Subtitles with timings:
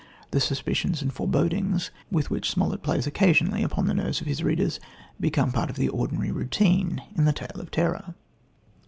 [0.31, 4.79] The suspicions and forebodings, with which Smollett plays occasionally upon the nerves of his readers,
[5.19, 8.15] become part of the ordinary routine in the tale of terror.